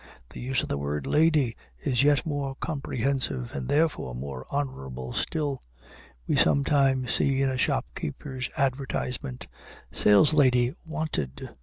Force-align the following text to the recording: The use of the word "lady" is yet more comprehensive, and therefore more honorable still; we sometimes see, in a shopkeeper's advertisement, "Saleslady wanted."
The 0.31 0.39
use 0.39 0.63
of 0.63 0.69
the 0.69 0.79
word 0.79 1.05
"lady" 1.05 1.55
is 1.79 2.01
yet 2.01 2.25
more 2.25 2.55
comprehensive, 2.55 3.51
and 3.53 3.67
therefore 3.67 4.15
more 4.15 4.47
honorable 4.49 5.13
still; 5.13 5.61
we 6.25 6.35
sometimes 6.35 7.13
see, 7.13 7.43
in 7.43 7.51
a 7.51 7.57
shopkeeper's 7.59 8.49
advertisement, 8.57 9.45
"Saleslady 9.91 10.73
wanted." 10.85 11.51